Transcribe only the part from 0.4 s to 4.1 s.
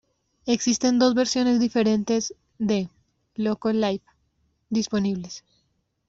Existen dos versiones diferentes de "Loco Live"